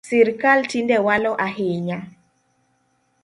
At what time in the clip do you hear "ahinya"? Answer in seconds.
1.47-1.99